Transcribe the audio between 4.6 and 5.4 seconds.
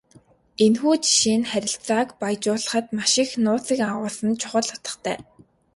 утгатай.